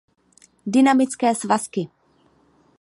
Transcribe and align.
Dynamické 0.73 1.29
svazky. 1.41 1.83